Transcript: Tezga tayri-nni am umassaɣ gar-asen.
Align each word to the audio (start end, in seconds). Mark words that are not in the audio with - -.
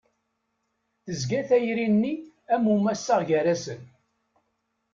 Tezga 1.03 1.41
tayri-nni 1.47 2.13
am 2.53 2.63
umassaɣ 2.75 3.21
gar-asen. 3.29 3.81